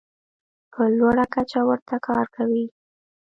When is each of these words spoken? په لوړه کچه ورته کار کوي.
په 0.73 0.81
لوړه 0.97 1.25
کچه 1.33 1.61
ورته 1.69 1.95
کار 2.07 2.25
کوي. 2.35 2.65